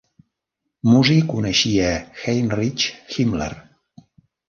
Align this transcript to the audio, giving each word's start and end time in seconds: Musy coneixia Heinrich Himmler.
Musy 0.91 1.17
coneixia 1.35 1.93
Heinrich 2.25 2.91
Himmler. 3.15 3.55